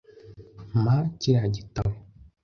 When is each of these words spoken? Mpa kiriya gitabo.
Mpa 0.81 0.95
kiriya 1.19 1.45
gitabo. 1.55 1.95